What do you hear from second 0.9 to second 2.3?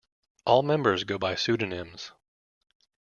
go by pseudonyms.